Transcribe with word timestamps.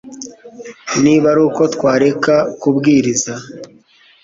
niba 1.03 1.25
ari 1.33 1.41
uko 1.47 1.61
twareka 1.75 2.35
kubwiriza 2.61 3.33